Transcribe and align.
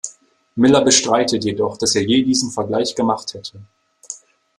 Miller 0.55 0.83
bestreitet 0.83 1.43
jedoch, 1.45 1.77
dass 1.77 1.93
er 1.93 2.01
je 2.01 2.23
diesen 2.23 2.49
Vergleich 2.49 2.95
gemacht 2.95 3.35
hätte. 3.35 3.61